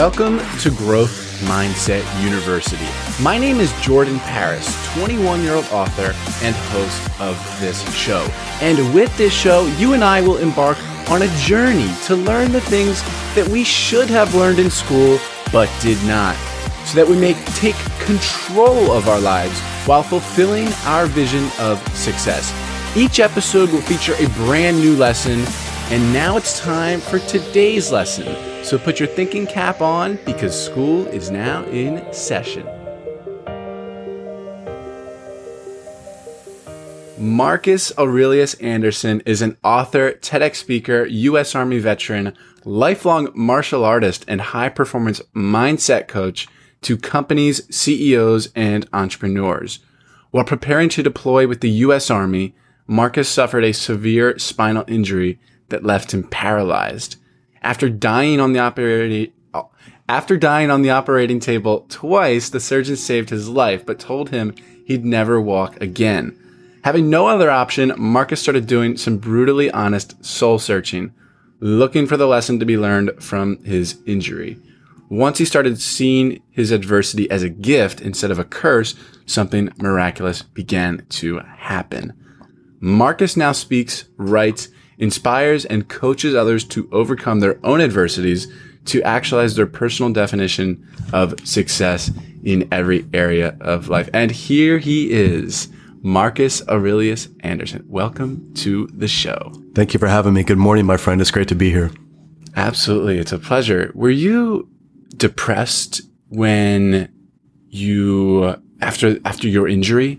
[0.00, 2.88] Welcome to Growth Mindset University.
[3.22, 8.26] My name is Jordan Paris, 21 year old author and host of this show.
[8.62, 10.78] And with this show, you and I will embark
[11.10, 13.02] on a journey to learn the things
[13.34, 15.20] that we should have learned in school
[15.52, 16.34] but did not,
[16.86, 22.54] so that we may take control of our lives while fulfilling our vision of success.
[22.96, 25.44] Each episode will feature a brand new lesson,
[25.94, 28.49] and now it's time for today's lesson.
[28.70, 32.64] So put your thinking cap on because school is now in session.
[37.18, 41.56] Marcus Aurelius Anderson is an author, TEDx speaker, U.S.
[41.56, 42.32] Army veteran,
[42.64, 46.46] lifelong martial artist, and high performance mindset coach
[46.82, 49.80] to companies, CEOs, and entrepreneurs.
[50.30, 52.08] While preparing to deploy with the U.S.
[52.08, 52.54] Army,
[52.86, 57.16] Marcus suffered a severe spinal injury that left him paralyzed.
[57.62, 59.32] After dying on the operating
[60.08, 64.54] after dying on the operating table twice, the surgeon saved his life, but told him
[64.84, 66.36] he'd never walk again.
[66.82, 71.14] Having no other option, Marcus started doing some brutally honest soul searching,
[71.60, 74.58] looking for the lesson to be learned from his injury.
[75.08, 80.42] Once he started seeing his adversity as a gift instead of a curse, something miraculous
[80.42, 82.12] began to happen.
[82.80, 88.46] Marcus now speaks, writes, inspires and coaches others to overcome their own adversities
[88.84, 92.10] to actualize their personal definition of success
[92.44, 94.08] in every area of life.
[94.14, 95.68] And here he is,
[96.02, 97.84] Marcus Aurelius Anderson.
[97.88, 99.52] Welcome to the show.
[99.74, 100.42] Thank you for having me.
[100.42, 101.20] Good morning, my friend.
[101.20, 101.90] It's great to be here.
[102.56, 103.18] Absolutely.
[103.18, 103.92] It's a pleasure.
[103.94, 104.68] Were you
[105.16, 107.12] depressed when
[107.68, 110.18] you after after your injury?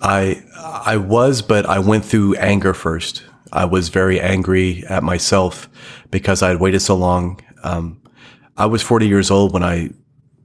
[0.00, 3.24] I I was, but I went through anger first.
[3.52, 5.68] I was very angry at myself
[6.10, 7.40] because I had waited so long.
[7.62, 8.00] Um,
[8.56, 9.90] I was 40 years old when I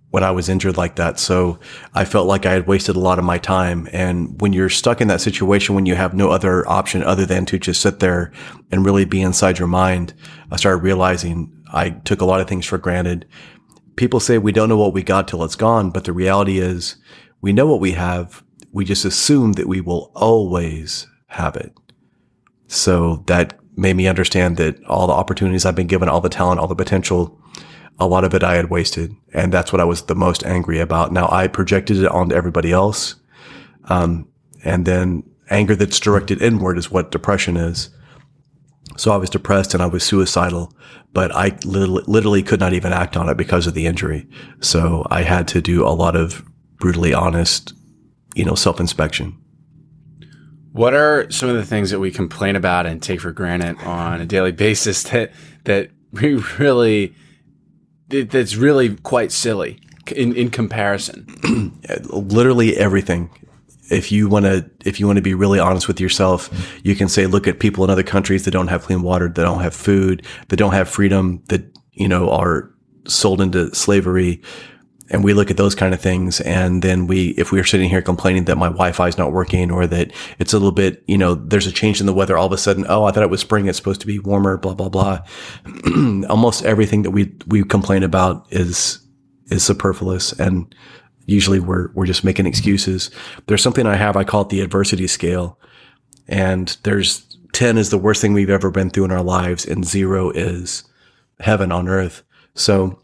[0.09, 1.59] when I was injured like that, so
[1.93, 3.89] I felt like I had wasted a lot of my time.
[3.91, 7.45] And when you're stuck in that situation, when you have no other option other than
[7.47, 8.31] to just sit there
[8.71, 10.13] and really be inside your mind,
[10.49, 13.27] I started realizing I took a lot of things for granted.
[13.97, 16.95] People say we don't know what we got till it's gone, but the reality is
[17.41, 18.43] we know what we have.
[18.71, 21.73] We just assume that we will always have it.
[22.67, 26.59] So that made me understand that all the opportunities I've been given, all the talent,
[26.59, 27.39] all the potential,
[27.99, 29.15] a lot of it I had wasted.
[29.33, 31.11] And that's what I was the most angry about.
[31.11, 33.15] Now I projected it onto everybody else.
[33.85, 34.27] Um,
[34.63, 37.89] and then anger that's directed inward is what depression is.
[38.97, 40.73] So I was depressed and I was suicidal,
[41.13, 44.27] but I literally, literally could not even act on it because of the injury.
[44.59, 46.43] So I had to do a lot of
[46.79, 47.73] brutally honest,
[48.35, 49.37] you know, self inspection.
[50.77, 54.21] What are some of the things that we complain about and take for granted on
[54.21, 55.31] a daily basis that
[55.63, 57.15] that we really
[58.09, 59.79] that's really quite silly
[60.15, 61.25] in in comparison?
[62.09, 63.31] Literally everything.
[63.89, 66.51] If you want to, if you want to be really honest with yourself,
[66.83, 69.41] you can say, look at people in other countries that don't have clean water, that
[69.41, 72.69] don't have food, that don't have freedom, that you know are
[73.07, 74.43] sold into slavery
[75.09, 77.89] and we look at those kind of things and then we if we are sitting
[77.89, 81.17] here complaining that my wi-fi is not working or that it's a little bit you
[81.17, 83.29] know there's a change in the weather all of a sudden oh i thought it
[83.29, 85.19] was spring it's supposed to be warmer blah blah blah.
[86.29, 88.99] Almost everything that we we complain about is
[89.49, 90.73] is superfluous and
[91.25, 93.11] usually we're we're just making excuses.
[93.47, 95.59] There's something i have i call it the adversity scale
[96.27, 97.23] and there's
[97.53, 100.83] 10 is the worst thing we've ever been through in our lives and 0 is
[101.39, 102.23] heaven on earth.
[102.53, 102.99] So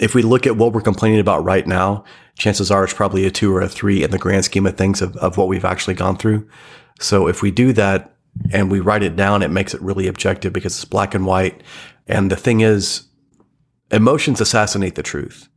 [0.00, 2.04] if we look at what we're complaining about right now,
[2.38, 5.00] chances are it's probably a two or a three in the grand scheme of things
[5.00, 6.48] of, of what we've actually gone through.
[7.00, 8.14] So if we do that
[8.50, 11.62] and we write it down, it makes it really objective because it's black and white.
[12.06, 13.06] And the thing is,
[13.90, 15.48] emotions assassinate the truth.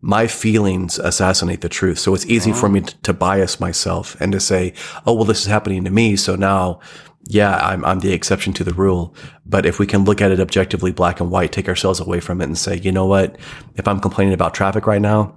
[0.00, 1.98] My feelings assassinate the truth.
[1.98, 2.74] So it's easy for mm-hmm.
[2.74, 4.72] me to, to bias myself and to say,
[5.06, 6.16] oh, well, this is happening to me.
[6.16, 6.80] So now
[7.24, 9.14] yeah, I'm, I'm the exception to the rule.
[9.46, 12.40] But if we can look at it objectively, black and white, take ourselves away from
[12.40, 13.36] it and say, you know what?
[13.76, 15.36] If I'm complaining about traffic right now,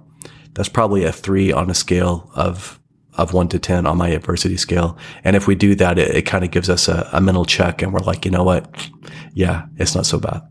[0.54, 2.80] that's probably a three on a scale of,
[3.14, 4.96] of one to 10 on my adversity scale.
[5.24, 7.82] And if we do that, it, it kind of gives us a, a mental check
[7.82, 8.90] and we're like, you know what?
[9.34, 10.42] Yeah, it's not so bad.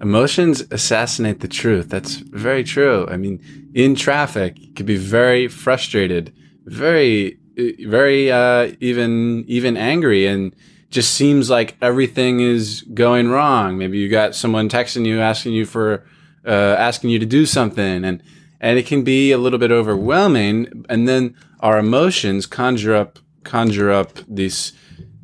[0.00, 1.88] Emotions assassinate the truth.
[1.88, 3.06] That's very true.
[3.08, 3.40] I mean,
[3.74, 10.54] in traffic, you could be very frustrated, very very uh, even even angry and
[10.90, 13.76] just seems like everything is going wrong.
[13.78, 16.04] Maybe you got someone texting you asking you for
[16.46, 18.22] uh, asking you to do something and
[18.60, 23.90] and it can be a little bit overwhelming and then our emotions conjure up conjure
[23.90, 24.72] up this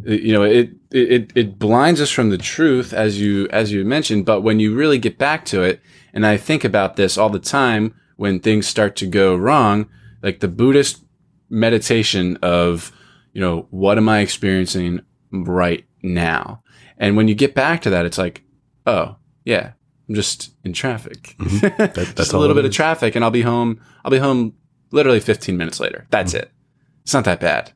[0.05, 4.27] you know, it, it, it blinds us from the truth as you, as you mentioned.
[4.27, 5.81] But when you really get back to it,
[6.13, 9.89] and I think about this all the time when things start to go wrong,
[10.23, 11.05] like the Buddhist
[11.53, 12.91] meditation of,
[13.33, 15.01] you know, what am I experiencing
[15.31, 16.63] right now?
[16.99, 18.43] And when you get back to that, it's like,
[18.87, 19.73] oh, yeah,
[20.09, 21.37] I'm just in traffic.
[21.39, 21.59] Mm-hmm.
[21.77, 23.81] That, just that's a little it bit of traffic and I'll be home.
[24.05, 24.55] I'll be home
[24.91, 26.07] literally 15 minutes later.
[26.11, 26.43] That's Mm-hmm.
[26.45, 26.53] it.
[27.03, 27.73] It's not that bad.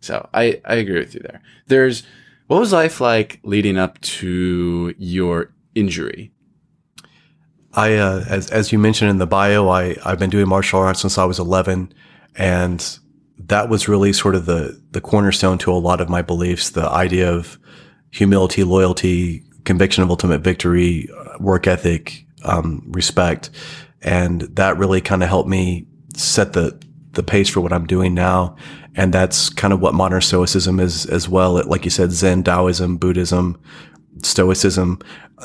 [0.00, 1.40] So I, I agree with you there.
[1.66, 2.02] There's,
[2.46, 6.32] what was life like leading up to your injury?
[7.74, 11.00] I, uh, as as you mentioned in the bio, I I've been doing martial arts
[11.00, 11.92] since I was 11,
[12.36, 12.98] and
[13.38, 16.70] that was really sort of the the cornerstone to a lot of my beliefs.
[16.70, 17.58] The idea of
[18.10, 23.50] humility, loyalty, conviction of ultimate victory, uh, work ethic, um, respect,
[24.02, 25.86] and that really kind of helped me
[26.16, 26.80] set the
[27.12, 28.56] the pace for what I'm doing now.
[28.94, 31.62] And that's kind of what modern stoicism is as well.
[31.66, 33.60] Like you said, Zen, Taoism, Buddhism,
[34.22, 34.98] stoicism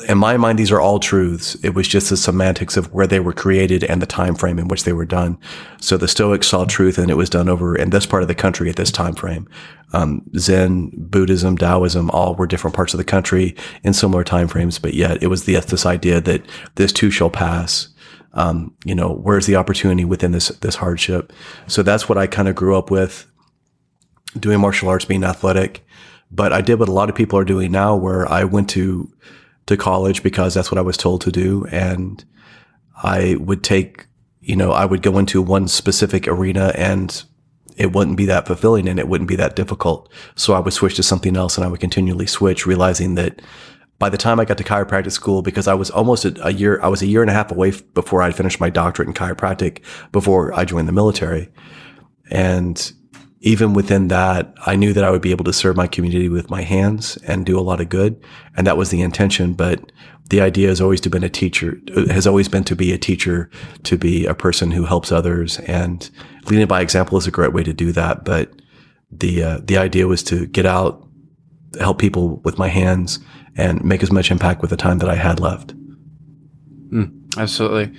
[0.08, 1.56] in my mind these are all truths.
[1.64, 4.68] It was just the semantics of where they were created and the time frame in
[4.68, 5.38] which they were done.
[5.82, 8.36] So the stoics saw truth and it was done over in this part of the
[8.36, 9.48] country at this time frame
[9.94, 14.80] um, zen buddhism taoism all were different parts of the country in similar time frames
[14.80, 16.46] but yet it was the this idea that
[16.76, 17.90] this too shall pass.
[18.34, 21.34] Um, you know where's the opportunity within this this hardship?
[21.68, 23.26] So that's what i kind of grew up with
[24.38, 25.84] doing martial arts being athletic.
[26.30, 29.10] But I did what a lot of people are doing now, where I went to
[29.68, 32.24] to college because that's what I was told to do, and
[33.04, 34.08] I would take,
[34.42, 37.24] you know, I would go into one specific arena, and
[37.78, 40.12] it wouldn't be that fulfilling, and it wouldn't be that difficult.
[40.36, 43.42] So I would switch to something else, and I would continually switch, realizing that
[44.00, 46.88] by the time I got to chiropractic school, because I was almost a, year, I
[46.88, 50.54] was a year and a half away before I'd finished my doctorate in chiropractic before
[50.54, 51.50] I joined the military,
[52.32, 52.92] and
[53.40, 56.50] even within that, I knew that I would be able to serve my community with
[56.50, 58.22] my hands and do a lot of good.
[58.56, 59.54] And that was the intention.
[59.54, 59.92] But
[60.30, 61.80] the idea has always to been a teacher,
[62.10, 63.50] has always been to be a teacher,
[63.84, 65.60] to be a person who helps others.
[65.60, 66.10] And
[66.50, 68.26] leading by example is a great way to do that.
[68.26, 68.52] But
[69.12, 71.08] the, uh, the idea was to get out,
[71.80, 73.20] help people with my hands
[73.56, 75.74] and make as much impact with the time that I had left.
[77.38, 77.96] Absolutely.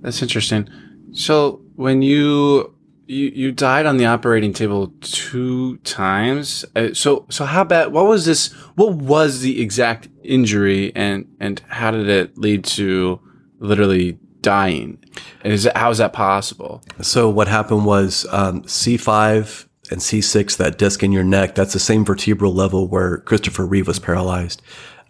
[0.00, 0.68] That's interesting.
[1.12, 2.74] So when you
[3.06, 7.92] you you died on the operating table two times, uh, so so how bad?
[7.92, 8.52] What was this?
[8.74, 13.20] What was the exact injury, and and how did it lead to
[13.58, 14.98] literally dying?
[15.42, 16.82] And is it, how is that possible?
[17.00, 21.78] So what happened was um, C5 and C6, that disc in your neck, that's the
[21.78, 24.62] same vertebral level where Christopher Reeve was paralyzed.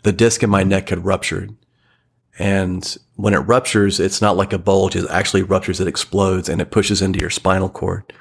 [0.02, 1.56] The disc in my neck had ruptured.
[2.38, 4.96] And when it ruptures, it's not like a bulge.
[4.96, 8.12] It actually ruptures, it explodes and it pushes into your spinal cord.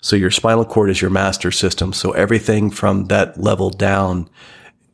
[0.00, 1.92] So your spinal cord is your master system.
[1.92, 4.30] So everything from that level down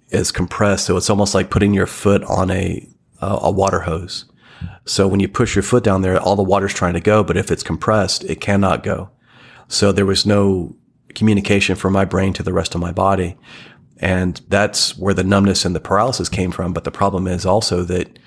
[0.09, 0.87] is compressed.
[0.87, 2.89] So it's almost like putting your foot on a,
[3.21, 4.25] a, water hose.
[4.87, 7.37] So when you push your foot down there, all the water's trying to go, but
[7.37, 9.11] if it's compressed, it cannot go.
[9.69, 10.77] So there was no
[11.15, 13.37] communication from my brain to the rest of my body.
[13.99, 16.73] And that's where the numbness and the paralysis came from.
[16.73, 18.19] But the problem is also that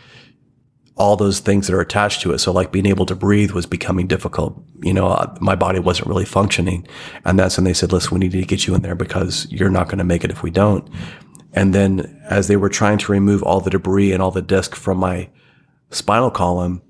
[0.98, 2.40] all those things that are attached to it.
[2.40, 4.62] So like being able to breathe was becoming difficult.
[4.82, 6.88] You know, uh, my body wasn't really functioning.
[7.24, 9.70] And that's when they said, listen, we need to get you in there because you're
[9.70, 10.90] not going to make it if we don't.
[11.54, 14.76] And then as they were trying to remove all the debris and all the disc
[14.76, 15.30] from my
[15.92, 16.82] spinal column,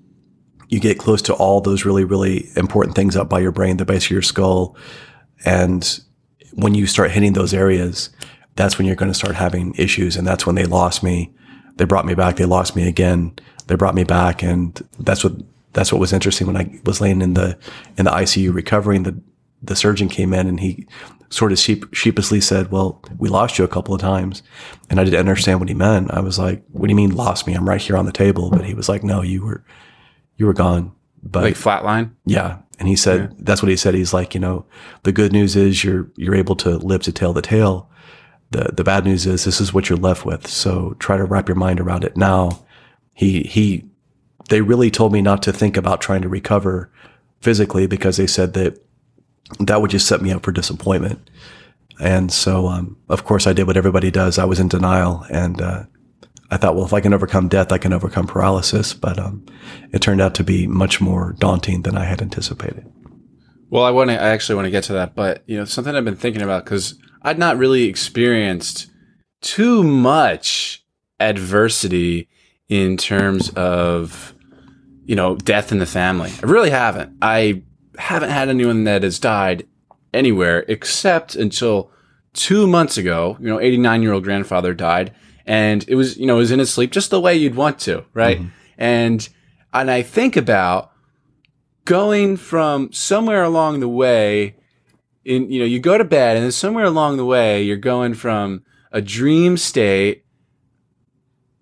[0.69, 3.85] you get close to all those really, really important things up by your brain, the
[3.85, 4.75] base of your skull.
[5.45, 5.99] And
[6.53, 8.09] when you start hitting those areas,
[8.55, 10.15] that's when you're going to start having issues.
[10.15, 11.33] And that's when they lost me.
[11.77, 12.35] They brought me back.
[12.35, 13.33] They lost me again.
[13.67, 14.43] They brought me back.
[14.43, 15.33] And that's what,
[15.73, 17.57] that's what was interesting when I was laying in the,
[17.97, 19.03] in the ICU recovering.
[19.03, 19.19] The,
[19.61, 20.87] the surgeon came in and he
[21.29, 24.43] sort of sheep, sheepishly said, well, we lost you a couple of times.
[24.89, 26.11] And I didn't understand what he meant.
[26.11, 27.53] I was like, what do you mean lost me?
[27.53, 28.49] I'm right here on the table.
[28.49, 29.63] But he was like, no, you were,
[30.37, 30.93] you were gone.
[31.23, 32.11] But Like flatline?
[32.25, 32.59] yeah.
[32.79, 33.95] And he said, that's what he said.
[33.95, 34.63] He's like, you know,
[35.01, 37.89] the good news is you're, you're able to live to tell the tale.
[38.51, 40.47] The, the bad news is this is what you're left with.
[40.47, 42.65] So try to wrap your mind around it now.
[43.13, 43.85] He, he,
[44.49, 46.91] they really told me not to think about trying to recover
[47.41, 48.81] physically because they said that
[49.59, 51.29] that would just set me up for disappointment.
[51.99, 54.37] And so, um, of course I did what everybody does.
[54.37, 55.83] I was in denial and, uh,
[56.49, 58.93] I thought, well, if I can overcome death, I can overcome paralysis.
[58.93, 59.45] But um,
[59.91, 62.89] it turned out to be much more daunting than I had anticipated.
[63.69, 64.21] Well, I want to.
[64.21, 66.63] I actually want to get to that, but you know, something I've been thinking about
[66.63, 68.89] because I'd not really experienced
[69.41, 70.83] too much
[71.19, 72.27] adversity
[72.69, 74.33] in terms of
[75.05, 76.31] you know death in the family.
[76.43, 77.17] I really haven't.
[77.21, 77.63] I
[77.97, 79.67] haven't had anyone that has died
[80.13, 81.91] anywhere except until
[82.33, 85.13] two months ago, you know, 89 year old grandfather died
[85.45, 87.79] and it was, you know, it was in his sleep just the way you'd want
[87.79, 88.37] to, right?
[88.37, 88.49] Mm-hmm.
[88.77, 89.29] And,
[89.73, 90.91] and I think about
[91.85, 94.56] going from somewhere along the way
[95.27, 98.13] in, you know, you go to bed and then somewhere along the way, you're going
[98.13, 100.23] from a dream state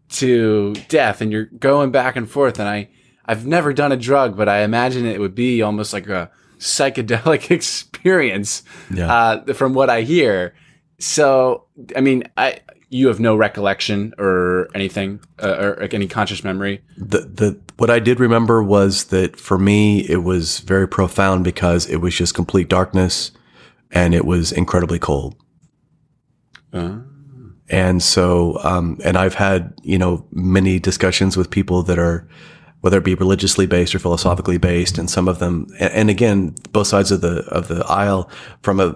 [0.09, 2.59] to death and you're going back and forth.
[2.59, 2.89] And I,
[3.25, 6.29] I've never done a drug, but I imagine it would be almost like a
[6.59, 9.13] psychedelic experience Yeah.
[9.13, 10.53] uh, from what I hear.
[10.99, 12.59] So, I mean, I
[12.91, 16.81] you have no recollection or anything uh, or any conscious memory.
[16.97, 21.87] the the what I did remember was that for me it was very profound because
[21.89, 23.31] it was just complete darkness
[23.95, 25.35] and it was incredibly cold.
[26.71, 26.99] Uh,
[27.69, 32.27] And so um, and I've had you know many discussions with people that are
[32.81, 36.53] whether it be religiously based or philosophically based, and some of them and, and again
[36.71, 38.29] both sides of the of the aisle
[38.61, 38.95] from a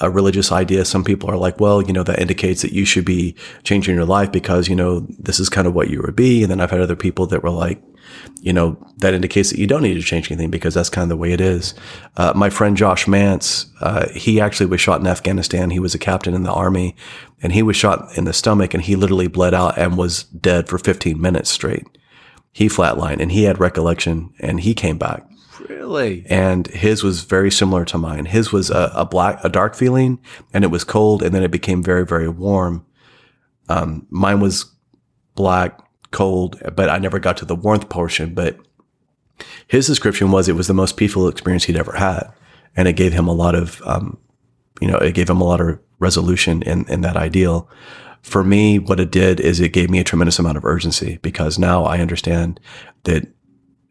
[0.00, 0.84] a religious idea.
[0.84, 4.04] Some people are like, well, you know, that indicates that you should be changing your
[4.04, 6.42] life because, you know, this is kind of what you would be.
[6.42, 7.82] And then I've had other people that were like,
[8.40, 11.08] you know, that indicates that you don't need to change anything because that's kind of
[11.08, 11.74] the way it is.
[12.16, 15.70] Uh, my friend Josh Mantz, uh, he actually was shot in Afghanistan.
[15.70, 16.94] He was a captain in the army
[17.42, 20.68] and he was shot in the stomach and he literally bled out and was dead
[20.68, 21.86] for 15 minutes straight.
[22.52, 25.26] He flatlined and he had recollection and he came back
[25.68, 26.24] really?
[26.28, 28.26] and his was very similar to mine.
[28.26, 30.20] His was a, a black, a dark feeling,
[30.52, 32.84] and it was cold, and then it became very, very warm.
[33.68, 34.66] Um, mine was
[35.34, 35.80] black,
[36.10, 38.34] cold, but I never got to the warmth portion.
[38.34, 38.58] But
[39.66, 42.32] his description was it was the most peaceful experience he'd ever had,
[42.76, 44.16] and it gave him a lot of, um,
[44.80, 47.68] you know, it gave him a lot of resolution in in that ideal.
[48.22, 51.58] For me, what it did is it gave me a tremendous amount of urgency because
[51.58, 52.58] now I understand
[53.02, 53.26] that,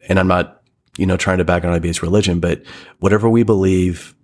[0.08, 0.63] and I'm not
[0.96, 2.62] you know, trying to back on IB's religion, but
[2.98, 4.14] whatever we believe,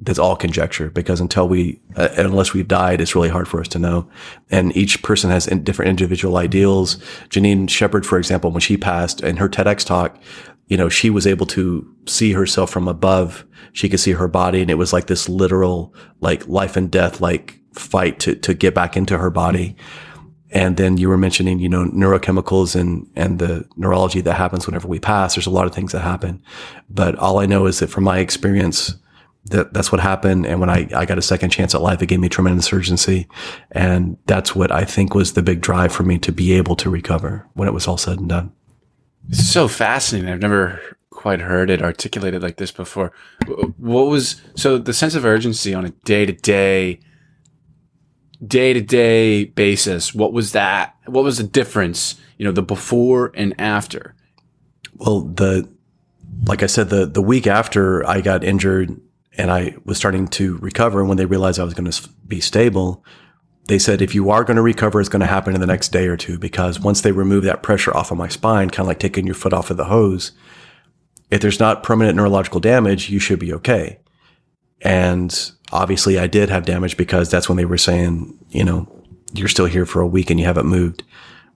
[0.00, 3.68] that's all conjecture because until we, uh, unless we've died, it's really hard for us
[3.68, 4.08] to know.
[4.50, 6.96] And each person has in- different individual ideals.
[7.28, 10.18] Janine Shepherd, for example, when she passed in her TEDx talk,
[10.68, 13.44] you know, she was able to see herself from above.
[13.72, 17.20] She could see her body and it was like this literal, like life and death,
[17.20, 19.76] like fight to, to get back into her body.
[20.52, 24.88] And then you were mentioning, you know, neurochemicals and, and the neurology that happens whenever
[24.88, 25.34] we pass.
[25.34, 26.42] There's a lot of things that happen.
[26.88, 28.96] But all I know is that from my experience,
[29.44, 30.46] that that's what happened.
[30.46, 33.28] And when I, I got a second chance at life, it gave me tremendous urgency.
[33.70, 36.90] And that's what I think was the big drive for me to be able to
[36.90, 38.52] recover when it was all said and done.
[39.28, 40.30] It's so fascinating.
[40.30, 40.80] I've never
[41.10, 43.12] quite heard it articulated like this before.
[43.76, 47.00] What was so the sense of urgency on a day to day,
[48.44, 50.14] day to day basis?
[50.14, 50.96] What was that?
[51.06, 52.16] What was the difference?
[52.38, 54.14] You know, the before and after.
[54.96, 55.68] Well, the
[56.46, 59.00] like I said, the the week after I got injured
[59.36, 62.40] and I was starting to recover, and when they realized I was going to be
[62.40, 63.04] stable,
[63.66, 65.92] they said if you are going to recover, it's going to happen in the next
[65.92, 68.88] day or two because once they remove that pressure off of my spine, kind of
[68.88, 70.32] like taking your foot off of the hose,
[71.30, 74.00] if there's not permanent neurological damage, you should be okay.
[74.82, 78.88] And obviously, I did have damage because that's when they were saying, you know,
[79.32, 81.04] you're still here for a week and you haven't moved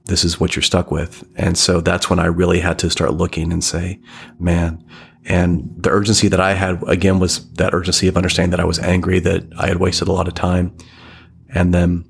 [0.06, 1.25] this is what you're stuck with.
[1.37, 4.00] And so that's when I really had to start looking and say,
[4.38, 4.85] man,
[5.25, 8.78] and the urgency that I had again was that urgency of understanding that I was
[8.78, 10.76] angry that I had wasted a lot of time.
[11.49, 12.04] And then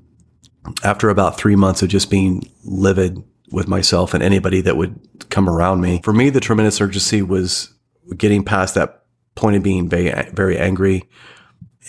[0.83, 5.47] after about three months of just being livid with myself and anybody that would come
[5.47, 7.73] around me, for me, the tremendous urgency was
[8.17, 9.03] getting past that
[9.35, 11.07] point of being very, very angry.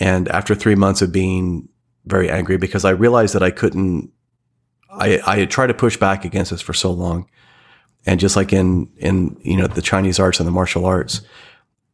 [0.00, 1.68] And after three months of being
[2.04, 4.12] very angry because I realized that I couldn't
[4.90, 7.28] I, I had tried to push back against this for so long.
[8.06, 11.22] And just like in, in, you know, the Chinese arts and the martial arts,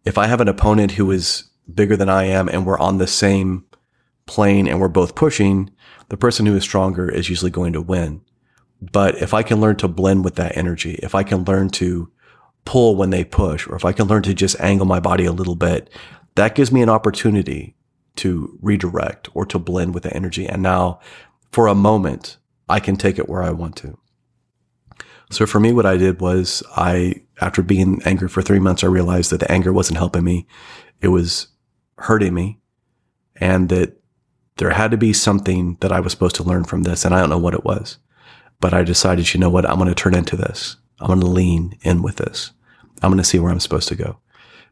[0.04, 3.06] if I have an opponent who is bigger than I am and we're on the
[3.06, 3.64] same
[4.26, 5.70] plane and we're both pushing,
[6.08, 8.20] the person who is stronger is usually going to win.
[8.80, 12.10] But if I can learn to blend with that energy, if I can learn to
[12.64, 15.32] pull when they push, or if I can learn to just angle my body a
[15.32, 15.88] little bit,
[16.34, 17.76] that gives me an opportunity
[18.16, 20.46] to redirect or to blend with the energy.
[20.46, 21.00] And now
[21.50, 22.38] for a moment,
[22.68, 23.98] I can take it where I want to.
[25.30, 28.88] So for me, what I did was I, after being angry for three months, I
[28.88, 30.46] realized that the anger wasn't helping me.
[31.00, 31.48] It was
[31.96, 32.60] hurting me
[33.36, 33.98] and that
[34.56, 37.04] there had to be something that I was supposed to learn from this.
[37.04, 37.98] And I don't know what it was,
[38.60, 39.68] but I decided, you know what?
[39.68, 40.76] I'm going to turn into this.
[41.00, 42.52] I'm going to lean in with this.
[43.02, 44.18] I'm going to see where I'm supposed to go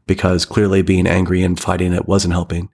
[0.07, 2.69] because clearly being angry and fighting it wasn't helping.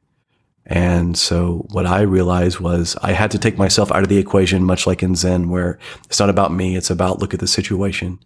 [0.69, 4.65] And so what I realized was I had to take myself out of the equation,
[4.65, 6.75] much like in Zen, where it's not about me.
[6.75, 8.19] It's about look at the situation.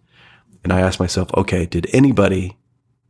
[0.64, 2.58] And I asked myself, okay, did anybody,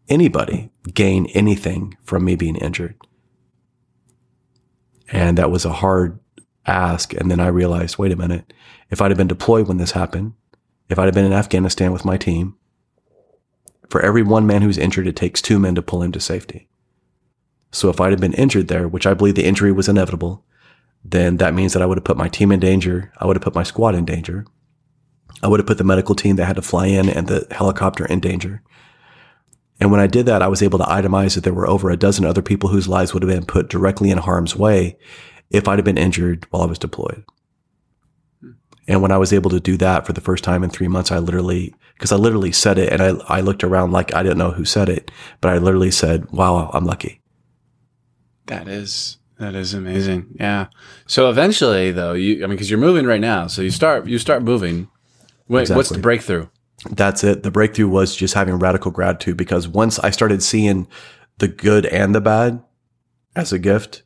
[0.06, 2.94] anybody gain anything from me being injured?
[5.10, 6.18] And that was a hard
[6.66, 7.14] ask.
[7.14, 8.52] And then I realized, wait a minute,
[8.90, 10.34] if I'd have been deployed when this happened,
[10.90, 12.56] if I'd have been in Afghanistan with my team,
[13.88, 16.68] for every one man who's injured, it takes two men to pull him to safety.
[17.72, 20.44] So if I'd have been injured there, which I believe the injury was inevitable,
[21.04, 23.12] then that means that I would have put my team in danger.
[23.18, 24.46] I would have put my squad in danger.
[25.42, 28.06] I would have put the medical team that had to fly in and the helicopter
[28.06, 28.62] in danger.
[29.80, 31.96] And when I did that, I was able to itemize that there were over a
[31.96, 34.96] dozen other people whose lives would have been put directly in harm's way
[35.50, 37.24] if I'd have been injured while I was deployed.
[38.40, 38.50] Hmm.
[38.86, 41.10] And when I was able to do that for the first time in three months,
[41.10, 44.38] I literally, because I literally said it and I, I looked around like I didn't
[44.38, 45.10] know who said it,
[45.40, 47.21] but I literally said, wow, I'm lucky.
[48.46, 50.36] That is that is amazing.
[50.38, 50.66] Yeah.
[51.06, 54.18] So eventually, though, you I mean, because you're moving right now, so you start you
[54.18, 54.88] start moving.
[55.48, 55.76] Wait, Exactly.
[55.78, 56.46] what's the breakthrough?
[56.90, 57.42] That's it.
[57.42, 60.86] The breakthrough was just having radical gratitude because once I started seeing
[61.38, 62.62] the good and the bad
[63.36, 64.02] as a gift,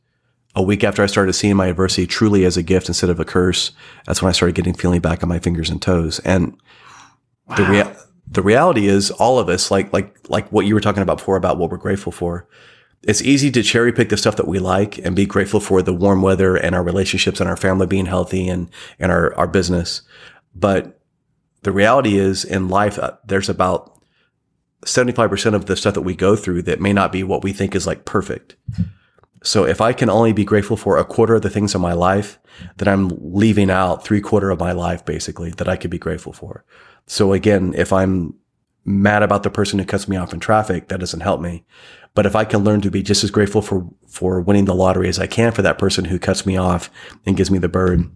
[0.55, 3.25] a week after I started seeing my adversity truly as a gift instead of a
[3.25, 3.73] curse,
[4.07, 6.19] that's when I started getting feeling back on my fingers and toes.
[6.21, 6.57] And
[7.57, 7.95] the rea-
[8.29, 11.37] the reality is all of us, like like like what you were talking about before
[11.37, 12.49] about what we're grateful for.
[13.03, 15.95] It's easy to cherry pick the stuff that we like and be grateful for the
[15.95, 20.03] warm weather and our relationships and our family being healthy and and our our business.
[20.55, 21.01] But
[21.63, 24.01] the reality is in life, uh, there's about
[24.85, 27.75] 75% of the stuff that we go through that may not be what we think
[27.75, 28.57] is like perfect.
[29.43, 31.93] So if I can only be grateful for a quarter of the things in my
[31.93, 32.39] life,
[32.77, 36.33] then I'm leaving out three quarter of my life basically that I could be grateful
[36.33, 36.65] for.
[37.07, 38.35] So again, if I'm
[38.87, 41.65] mad about the person who cuts me off in traffic, that doesn't help me.
[42.15, 45.09] But if I can learn to be just as grateful for, for winning the lottery
[45.09, 46.89] as I can for that person who cuts me off
[47.27, 48.11] and gives me the bird,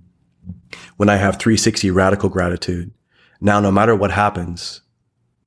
[0.97, 2.93] when I have 360 radical gratitude,
[3.41, 4.81] now no matter what happens,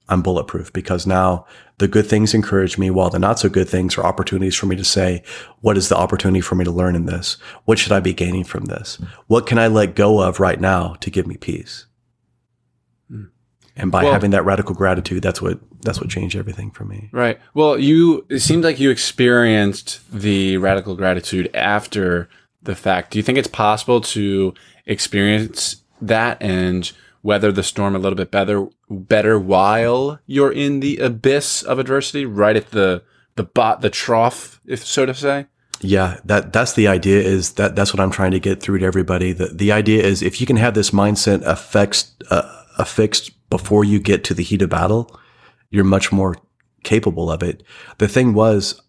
[0.10, 1.46] I'm bulletproof because now
[1.78, 4.76] the good things encourage me while the not so good things are opportunities for me
[4.76, 5.24] to say,
[5.62, 7.38] what is the opportunity for me to learn in this?
[7.66, 9.02] What should I be gaining from this?
[9.28, 11.86] What can I let go of right now to give me peace?
[13.76, 17.10] And by Well- having that radical gratitude, that's what, that's what changed everything for me.
[17.12, 17.40] Right.
[17.54, 22.30] Well, you it seemed like you experienced the radical gratitude after
[22.62, 23.12] the fact.
[23.12, 24.54] Do you think it's possible to
[24.86, 26.92] experience that and
[27.24, 32.26] weather the storm a little bit better better while you're in the abyss of adversity,
[32.26, 33.02] right at the
[33.36, 35.48] the bot the trough, if so to say?
[35.82, 38.86] Yeah, that that's the idea is that that's what I'm trying to get through to
[38.86, 39.34] everybody.
[39.34, 44.00] The the idea is if you can have this mindset affixed uh, affixed before you
[44.00, 45.16] get to the heat of battle,
[45.70, 46.36] you're much more
[46.84, 47.62] capable of it.
[48.00, 48.82] The thing was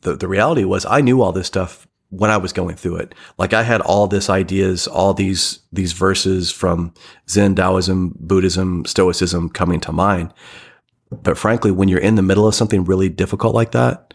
[0.00, 3.14] the the reality was I knew all this stuff when I was going through it.
[3.36, 6.94] Like I had all this ideas, all these these verses from
[7.28, 10.32] Zen, Taoism, Buddhism, Stoicism coming to mind.
[11.10, 14.14] But frankly, when you're in the middle of something really difficult like that,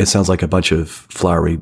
[0.00, 1.60] it sounds like a bunch of flowery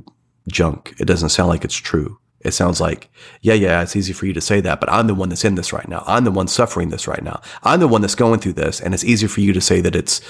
[0.51, 0.95] junk.
[0.99, 2.19] It doesn't sound like it's true.
[2.41, 5.15] It sounds like, yeah, yeah, it's easy for you to say that, but I'm the
[5.15, 6.05] one that's in this right now.
[6.07, 7.41] I'm the one suffering this right now.
[7.65, 8.81] I'm the one that's going through this.
[8.81, 10.21] And it's easy for you to say that it's,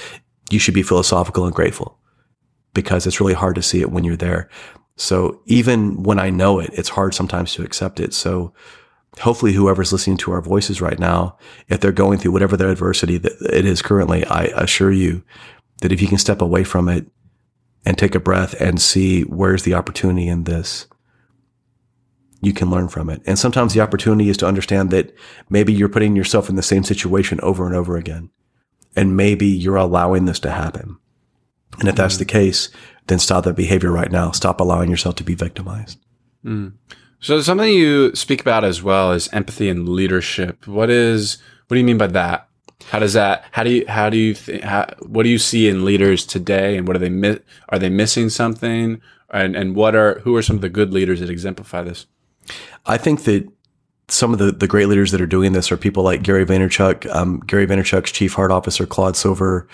[0.51, 1.99] you should be philosophical and grateful
[2.73, 4.49] because it's really hard to see it when you're there.
[4.97, 8.13] So even when I know it, it's hard sometimes to accept it.
[8.13, 8.53] So
[9.21, 11.37] hopefully whoever's listening to our voices right now,
[11.69, 15.23] if they're going through whatever their adversity that it is currently, I assure you
[15.83, 17.07] that if you can step away from it
[17.85, 20.88] and take a breath and see where's the opportunity in this,
[22.41, 23.23] you can learn from it.
[23.27, 25.15] And sometimes the opportunity is to understand that
[25.49, 28.31] maybe you're putting yourself in the same situation over and over again.
[28.97, 30.97] And maybe you're allowing this to happen.
[31.79, 32.29] And if that's the mm.
[32.29, 32.71] case,
[33.07, 34.31] then stop that behavior right now.
[34.31, 35.99] Stop allowing yourself to be victimized.
[36.45, 36.73] Mm.
[37.21, 40.67] So something you speak about as well is empathy and leadership.
[40.67, 42.49] What is what do you mean by that?
[42.87, 43.45] How does that?
[43.51, 43.85] How do you?
[43.89, 44.35] How do you?
[44.35, 47.09] Th- how, what do you see in leaders today, and what are they?
[47.09, 49.01] Mi- are they missing something?
[49.31, 52.07] And and what are who are some of the good leaders that exemplify this?
[52.87, 53.49] I think that
[54.09, 57.15] some of the, the great leaders that are doing this are people like Gary Vaynerchuk,
[57.15, 59.69] um, Gary Vaynerchuk's chief heart officer, Claude Silver,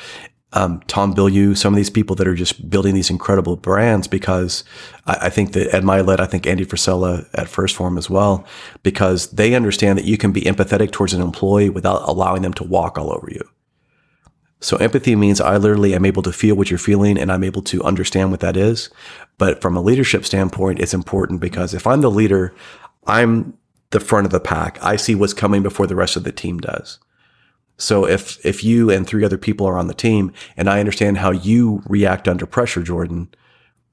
[0.54, 4.64] um, Tom Bilyeu, some of these people that are just building these incredible brands because
[5.06, 8.46] I, I think that Ed Mylett, I think Andy Frisella at First Form as well,
[8.82, 12.64] because they understand that you can be empathetic towards an employee without allowing them to
[12.64, 13.48] walk all over you.
[14.64, 17.60] So empathy means I literally am able to feel what you're feeling and I'm able
[17.64, 18.88] to understand what that is.
[19.36, 22.54] But from a leadership standpoint, it's important because if I'm the leader,
[23.06, 23.58] I'm
[23.90, 24.82] the front of the pack.
[24.82, 26.98] I see what's coming before the rest of the team does.
[27.76, 31.18] So if if you and three other people are on the team and I understand
[31.18, 33.28] how you react under pressure, Jordan,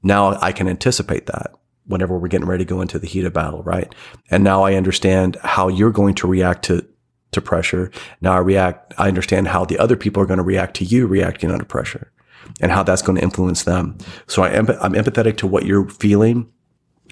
[0.03, 1.51] now I can anticipate that
[1.85, 3.93] whenever we're getting ready to go into the heat of battle, right?
[4.29, 6.85] And now I understand how you're going to react to
[7.31, 7.91] to pressure.
[8.19, 11.07] Now I react I understand how the other people are going to react to you
[11.07, 12.11] reacting under pressure
[12.59, 13.97] and how that's going to influence them.
[14.27, 16.51] So I am I'm empathetic to what you're feeling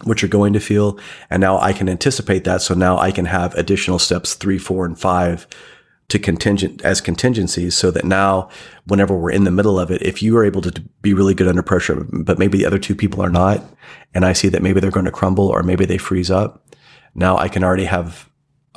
[0.04, 0.98] what you're going to feel.
[1.30, 2.62] And now I can anticipate that.
[2.62, 5.48] So now I can have additional steps three, four, and five
[6.10, 8.50] to contingent as contingencies so that now
[8.86, 11.48] whenever we're in the middle of it, if you are able to be really good
[11.48, 13.64] under pressure, but maybe the other two people are not,
[14.14, 16.66] and I see that maybe they're going to crumble or maybe they freeze up,
[17.14, 18.29] now I can already have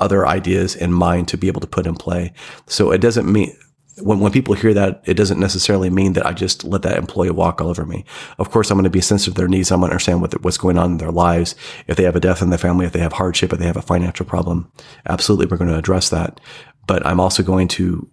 [0.03, 2.33] other ideas in mind to be able to put in play.
[2.67, 3.57] So it doesn't mean
[4.01, 7.31] when, when people hear that, it doesn't necessarily mean that I just let that employee
[7.31, 8.05] walk all over me.
[8.39, 9.71] Of course, I'm going to be sensitive to their needs.
[9.71, 11.55] I'm going to understand what the, what's going on in their lives.
[11.87, 13.77] If they have a death in the family, if they have hardship, if they have
[13.77, 14.73] a financial problem,
[15.09, 16.41] absolutely, we're going to address that.
[16.87, 18.11] But I'm also going to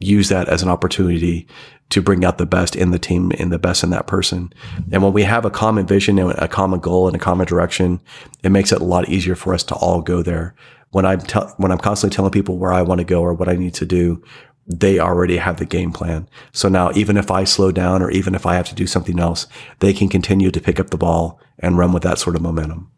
[0.00, 1.46] use that as an opportunity
[1.90, 4.52] to bring out the best in the team and the best in that person.
[4.90, 8.00] And when we have a common vision and a common goal and a common direction,
[8.42, 10.54] it makes it a lot easier for us to all go there.
[10.94, 13.48] When I'm te- when I'm constantly telling people where I want to go or what
[13.48, 14.22] I need to do,
[14.66, 16.28] they already have the game plan.
[16.52, 19.18] So now even if I slow down or even if I have to do something
[19.18, 19.48] else,
[19.80, 22.92] they can continue to pick up the ball and run with that sort of momentum.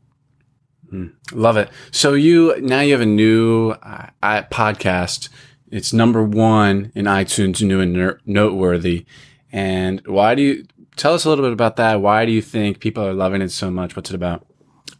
[0.93, 1.71] Mm, love it.
[1.91, 5.31] So you now you have a new uh, podcast.
[5.71, 9.07] It's number one in iTunes, new and ner- noteworthy.
[9.51, 12.03] And why do you tell us a little bit about that?
[12.03, 13.97] Why do you think people are loving it so much?
[13.97, 14.47] What's it about?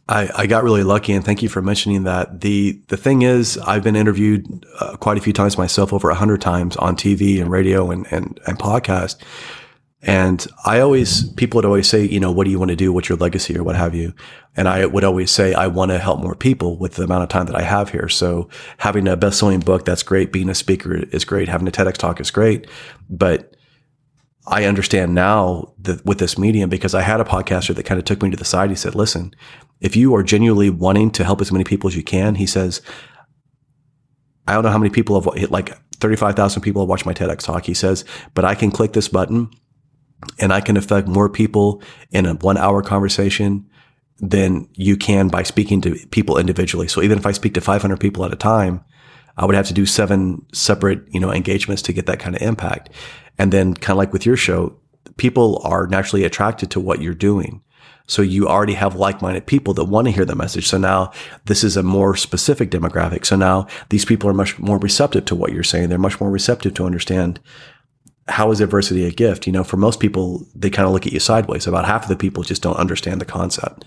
[0.09, 2.41] I, I got really lucky, and thank you for mentioning that.
[2.41, 6.41] the The thing is, I've been interviewed uh, quite a few times myself, over hundred
[6.41, 9.21] times on TV and radio and and and podcast.
[10.03, 12.93] And I always, people would always say, you know, what do you want to do?
[12.93, 14.13] What's your legacy or what have you?
[14.55, 17.29] And I would always say, I want to help more people with the amount of
[17.29, 18.07] time that I have here.
[18.07, 20.31] So having a best selling book, that's great.
[20.31, 21.49] Being a speaker is great.
[21.49, 22.67] Having a TEDx talk is great.
[23.09, 23.55] But
[24.45, 28.05] I understand now that with this medium because I had a podcaster that kind of
[28.05, 28.69] took me to the side.
[28.69, 29.33] He said, listen,
[29.79, 32.81] if you are genuinely wanting to help as many people as you can, he says,
[34.47, 37.65] I don't know how many people have like 35,000 people have watched my TEDx talk.
[37.65, 39.49] He says, but I can click this button
[40.39, 43.69] and I can affect more people in a one hour conversation
[44.19, 46.87] than you can by speaking to people individually.
[46.87, 48.83] So even if I speak to 500 people at a time,
[49.37, 52.41] I would have to do seven separate, you know, engagements to get that kind of
[52.41, 52.89] impact.
[53.37, 54.75] And then kind of like with your show,
[55.17, 57.61] people are naturally attracted to what you're doing.
[58.09, 60.67] So you already have like-minded people that want to hear the message.
[60.67, 61.11] So now
[61.45, 63.25] this is a more specific demographic.
[63.25, 65.89] So now these people are much more receptive to what you're saying.
[65.89, 67.41] They're much more receptive to understand
[68.29, 69.47] how is adversity a gift?
[69.47, 71.67] You know, for most people, they kind of look at you sideways.
[71.67, 73.85] About half of the people just don't understand the concept.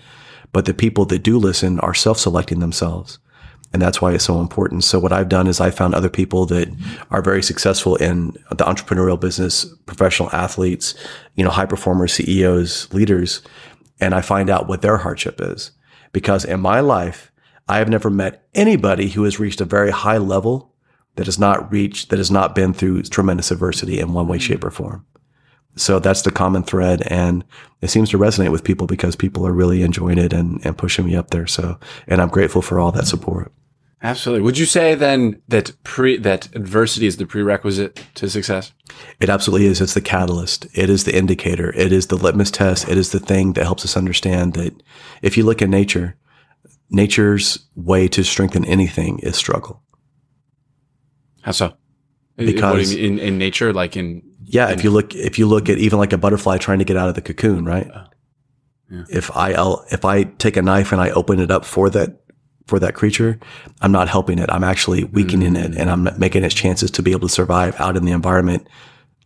[0.51, 3.19] But the people that do listen are self-selecting themselves.
[3.73, 4.83] And that's why it's so important.
[4.83, 6.69] So what I've done is I found other people that
[7.09, 10.93] are very successful in the entrepreneurial business, professional athletes,
[11.35, 13.41] you know, high performers, CEOs, leaders,
[14.01, 15.71] and I find out what their hardship is.
[16.11, 17.31] Because in my life,
[17.69, 20.73] I have never met anybody who has reached a very high level
[21.15, 24.43] that has not reached, that has not been through tremendous adversity in one way, mm-hmm.
[24.43, 25.05] shape, or form.
[25.77, 27.03] So that's the common thread.
[27.07, 27.45] And
[27.79, 31.05] it seems to resonate with people because people are really enjoying it and, and pushing
[31.05, 31.47] me up there.
[31.47, 33.53] So, and I'm grateful for all that support.
[34.03, 34.43] Absolutely.
[34.43, 38.73] Would you say then that pre that adversity is the prerequisite to success?
[39.19, 39.79] It absolutely is.
[39.79, 40.65] It's the catalyst.
[40.73, 41.71] It is the indicator.
[41.75, 42.89] It is the litmus test.
[42.89, 44.81] It is the thing that helps us understand that
[45.21, 46.15] if you look at nature,
[46.89, 49.83] nature's way to strengthen anything is struggle.
[51.41, 51.73] How so?
[52.37, 55.77] Because in, in nature, like in yeah, in if you look if you look at
[55.77, 57.89] even like a butterfly trying to get out of the cocoon, right?
[57.93, 58.05] Oh.
[58.91, 59.03] Yeah.
[59.09, 62.20] If I I'll, if I take a knife and I open it up for that
[62.67, 63.39] for that creature,
[63.81, 64.49] I'm not helping it.
[64.51, 65.73] I'm actually weakening mm-hmm.
[65.73, 68.67] it and I'm making its chances to be able to survive out in the environment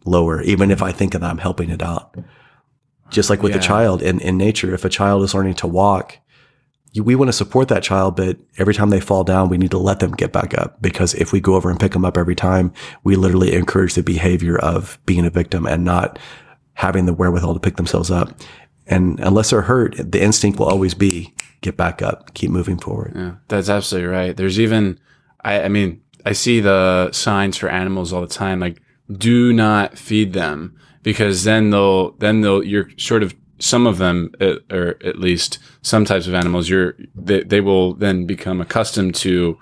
[0.05, 2.15] lower, even if I think that I'm helping it out.
[3.09, 3.59] Just like with yeah.
[3.59, 6.17] a child in, in nature, if a child is learning to walk,
[6.95, 9.71] you, we want to support that child, but every time they fall down, we need
[9.71, 12.17] to let them get back up because if we go over and pick them up
[12.17, 12.71] every time,
[13.03, 16.17] we literally encourage the behavior of being a victim and not
[16.73, 18.29] having the wherewithal to pick themselves up.
[18.87, 21.34] And unless they're hurt, the instinct will always be
[21.65, 23.13] get back up, keep moving forward.
[23.15, 24.37] Yeah, that's absolutely right.
[24.37, 24.99] There's even,
[25.43, 29.97] I, I mean, I see the signs for animals all the time, like do not
[29.97, 34.97] feed them because then they'll, then they'll, you're sort of, some of them, uh, or
[35.05, 39.57] at least some types of animals, you're, they, they will then become accustomed to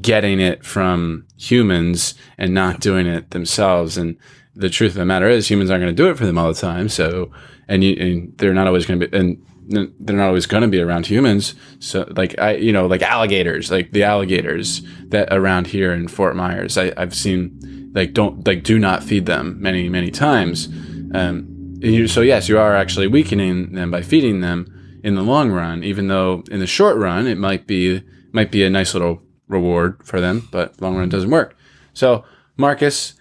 [0.00, 3.98] getting it from humans and not doing it themselves.
[3.98, 4.16] And
[4.56, 6.52] the truth of the matter is humans aren't going to do it for them all
[6.52, 6.88] the time.
[6.88, 7.30] So,
[7.68, 10.68] and, you, and they're not always going to be, and they're not always going to
[10.68, 11.54] be around humans.
[11.78, 16.36] So like I, you know, like alligators, like the alligators that around here in Fort
[16.36, 20.68] Myers, I, I've seen like don't like do not feed them many many times.
[21.14, 25.50] Um, you, so yes, you are actually weakening them by feeding them in the long
[25.50, 28.02] run, even though in the short run it might be
[28.32, 31.56] might be a nice little reward for them, but long run doesn't work.
[31.92, 32.24] So
[32.56, 33.14] Marcus,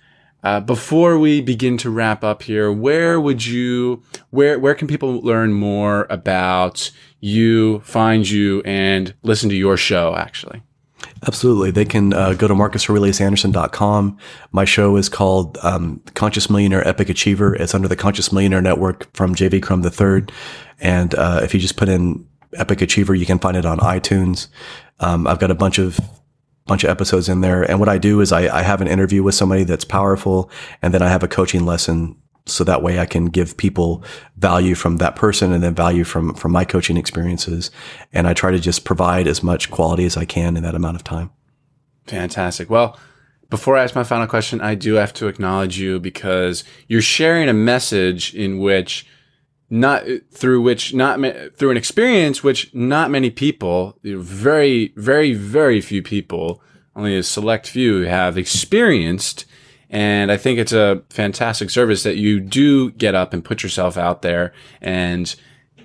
[0.43, 5.19] Uh, before we begin to wrap up here, where would you, where, where can people
[5.21, 10.61] learn more about you, find you, and listen to your show actually?
[11.25, 11.71] Absolutely.
[11.71, 14.17] They can uh, go to marcusaureliusanderson.com.
[14.51, 17.55] My show is called um, Conscious Millionaire Epic Achiever.
[17.55, 20.31] It's under the Conscious Millionaire Network from JV Crum Third.
[20.79, 24.47] And uh, if you just put in Epic Achiever, you can find it on iTunes.
[24.99, 25.99] Um, I've got a bunch of
[26.67, 27.63] bunch of episodes in there.
[27.63, 30.51] And what I do is I, I have an interview with somebody that's powerful,
[30.81, 34.03] and then I have a coaching lesson so that way I can give people
[34.37, 37.71] value from that person and then value from from my coaching experiences
[38.13, 40.95] and I try to just provide as much quality as I can in that amount
[40.95, 41.31] of time.
[42.05, 42.69] Fantastic.
[42.69, 42.97] Well,
[43.49, 47.47] before I ask my final question, I do have to acknowledge you because you're sharing
[47.49, 49.05] a message in which
[49.69, 51.19] not uh, through which not
[51.57, 56.61] through an experience which not many people, very very very few people,
[56.95, 59.45] only a select few have experienced
[59.89, 63.97] and I think it's a fantastic service that you do get up and put yourself
[63.97, 65.33] out there and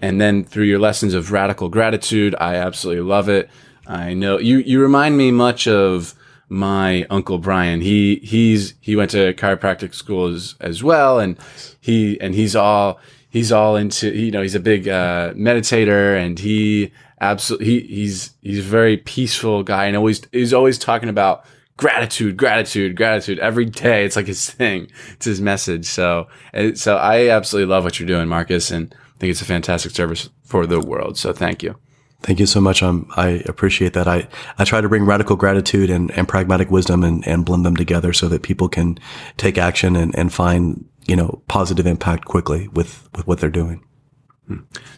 [0.01, 3.49] and then through your lessons of radical gratitude, I absolutely love it.
[3.87, 6.14] I know you you remind me much of
[6.49, 7.81] my uncle Brian.
[7.81, 11.38] He he's he went to chiropractic school as, as well and
[11.81, 13.01] he and he's all
[13.33, 18.35] he's all into you know he's a big uh, meditator and he absolutely he, he's
[18.42, 21.45] he's a very peaceful guy and always he's always talking about
[21.77, 24.05] gratitude, gratitude, gratitude every day.
[24.05, 24.88] It's like his thing.
[25.14, 25.87] It's his message.
[25.87, 26.29] So,
[26.75, 30.31] so I absolutely love what you're doing, Marcus, and I think it's a fantastic service
[30.45, 31.18] for the world.
[31.18, 31.77] So thank you.
[32.21, 32.85] Thank you so much.
[32.85, 34.07] Um, I appreciate that.
[34.07, 37.75] I, I try to bring radical gratitude and, and pragmatic wisdom and, and blend them
[37.75, 38.97] together so that people can
[39.38, 43.85] take action and, and find, you know, positive impact quickly with, with what they're doing.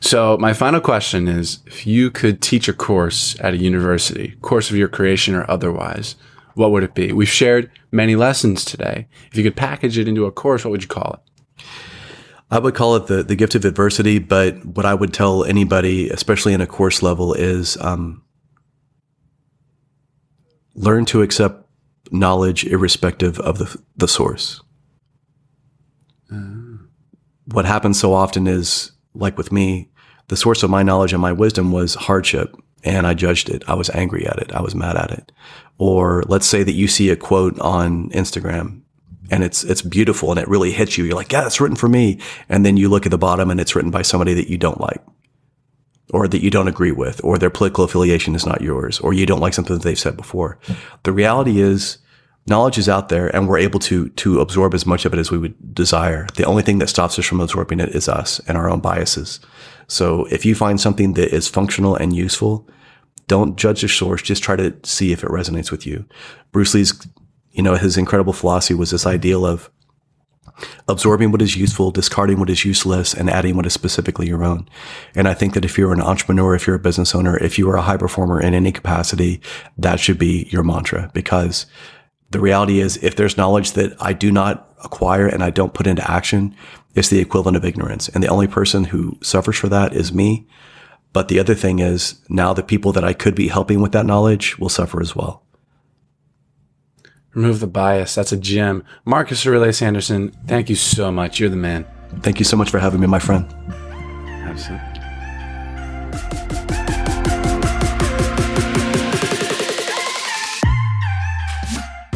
[0.00, 4.70] So my final question is if you could teach a course at a university, course
[4.70, 6.16] of your creation or otherwise,
[6.54, 7.12] what would it be?
[7.12, 9.06] We've shared many lessons today.
[9.30, 11.64] If you could package it into a course, what would you call it?
[12.50, 16.08] I would call it the, the gift of adversity, but what I would tell anybody,
[16.10, 18.22] especially in a course level, is um,
[20.74, 21.66] learn to accept
[22.12, 24.60] knowledge irrespective of the, the source.
[27.46, 29.90] What happens so often is, like with me,
[30.28, 33.62] the source of my knowledge and my wisdom was hardship, and I judged it.
[33.68, 34.52] I was angry at it.
[34.52, 35.32] I was mad at it.
[35.78, 38.82] Or let's say that you see a quote on Instagram
[39.30, 41.04] and it's it's beautiful and it really hits you.
[41.04, 42.18] You're like, yeah, it's written for me.
[42.48, 44.80] And then you look at the bottom and it's written by somebody that you don't
[44.80, 45.00] like.
[46.10, 49.24] Or that you don't agree with, or their political affiliation is not yours, or you
[49.24, 50.58] don't like something that they've said before.
[51.02, 51.96] The reality is
[52.46, 55.30] knowledge is out there and we're able to to absorb as much of it as
[55.30, 56.26] we would desire.
[56.36, 59.40] The only thing that stops us from absorbing it is us and our own biases.
[59.86, 62.68] So if you find something that is functional and useful,
[63.26, 64.22] don't judge the source.
[64.22, 66.04] Just try to see if it resonates with you.
[66.52, 67.06] Bruce Lee's,
[67.52, 69.70] you know, his incredible philosophy was this ideal of
[70.88, 74.68] absorbing what is useful, discarding what is useless, and adding what is specifically your own.
[75.14, 77.68] And I think that if you're an entrepreneur, if you're a business owner, if you
[77.70, 79.40] are a high performer in any capacity,
[79.78, 81.66] that should be your mantra because
[82.34, 85.86] the reality is if there's knowledge that I do not acquire and I don't put
[85.86, 86.54] into action,
[86.94, 88.08] it's the equivalent of ignorance.
[88.08, 90.46] And the only person who suffers for that is me.
[91.12, 94.04] But the other thing is now the people that I could be helping with that
[94.04, 95.44] knowledge will suffer as well.
[97.34, 98.16] Remove the bias.
[98.16, 98.84] That's a gem.
[99.04, 101.38] Marcus Aurelius Anderson, thank you so much.
[101.38, 101.86] You're the man.
[102.20, 103.46] Thank you so much for having me, my friend.
[104.44, 104.83] Absolutely.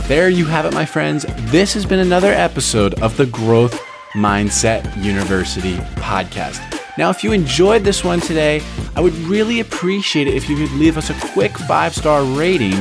[0.09, 1.27] There you have it, my friends.
[1.51, 3.79] This has been another episode of the Growth
[4.15, 6.63] Mindset University podcast.
[6.97, 8.63] Now, if you enjoyed this one today,
[8.97, 12.73] I would really appreciate it if you could leave us a quick five star rating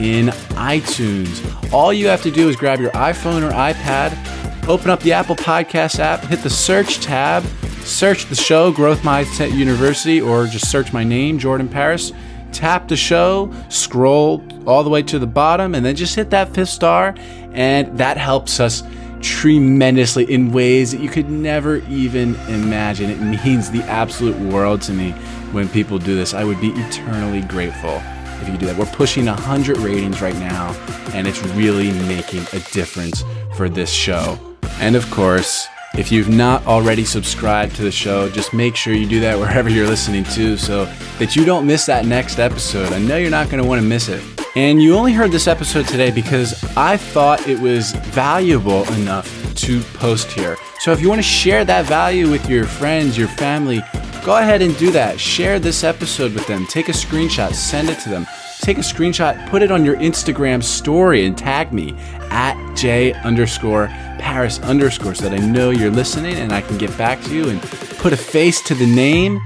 [0.00, 1.72] in iTunes.
[1.72, 5.36] All you have to do is grab your iPhone or iPad, open up the Apple
[5.36, 7.44] Podcast app, hit the search tab,
[7.84, 12.10] search the show, Growth Mindset University, or just search my name, Jordan Paris.
[12.50, 16.54] Tap the show, scroll all the way to the bottom, and then just hit that
[16.54, 17.14] fifth star,
[17.52, 18.82] and that helps us
[19.20, 23.10] tremendously in ways that you could never even imagine.
[23.10, 25.12] It means the absolute world to me
[25.52, 26.34] when people do this.
[26.34, 28.02] I would be eternally grateful
[28.42, 28.76] if you do that.
[28.76, 30.74] We're pushing 100 ratings right now,
[31.14, 33.24] and it's really making a difference
[33.56, 34.38] for this show.
[34.80, 39.08] And of course, if you've not already subscribed to the show, just make sure you
[39.08, 40.86] do that wherever you're listening to so
[41.18, 42.92] that you don't miss that next episode.
[42.92, 44.33] I know you're not going to want to miss it.
[44.56, 49.80] And you only heard this episode today because I thought it was valuable enough to
[49.94, 50.56] post here.
[50.78, 53.82] So if you want to share that value with your friends, your family,
[54.24, 55.18] go ahead and do that.
[55.18, 56.66] Share this episode with them.
[56.66, 58.28] Take a screenshot, send it to them.
[58.60, 61.92] Take a screenshot, put it on your Instagram story, and tag me
[62.30, 63.88] at J underscore
[64.20, 67.48] Paris underscore so that I know you're listening and I can get back to you
[67.48, 67.60] and
[67.98, 69.40] put a face to the name.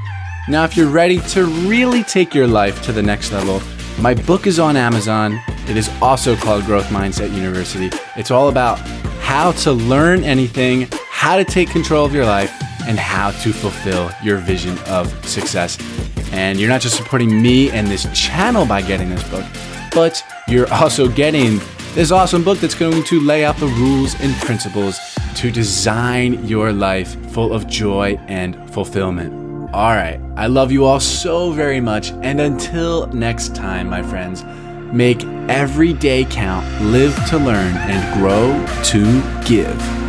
[0.49, 3.63] Now, if you're ready to really take your life to the next level,
[4.01, 5.41] my book is on Amazon.
[5.69, 7.91] It is also called Growth Mindset University.
[8.17, 8.79] It's all about
[9.21, 12.53] how to learn anything, how to take control of your life,
[12.87, 15.79] and how to fulfill your vision of success.
[16.33, 19.45] And you're not just supporting me and this channel by getting this book,
[19.93, 21.61] but you're also getting
[21.95, 24.99] this awesome book that's going to lay out the rules and principles
[25.35, 29.48] to design your life full of joy and fulfillment.
[29.73, 32.11] All right, I love you all so very much.
[32.23, 34.43] And until next time, my friends,
[34.95, 40.08] make every day count, live to learn, and grow to give.